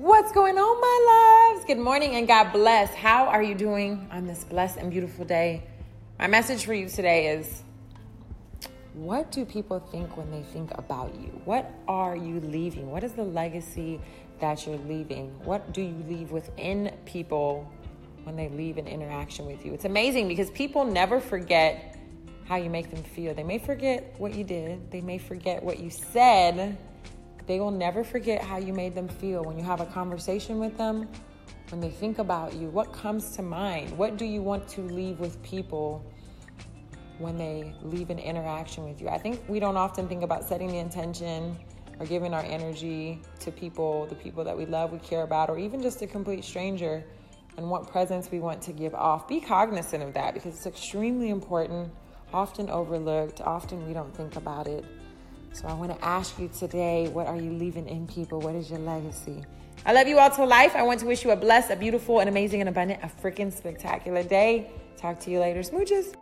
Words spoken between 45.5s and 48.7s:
or even just a complete stranger, and what presence we want